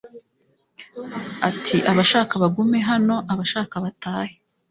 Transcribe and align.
Ati 1.49 1.77
“Abashaka 1.91 2.33
bagume 2.43 2.77
hano 2.89 3.15
abashaka 3.31 3.75
batahe 3.85 4.35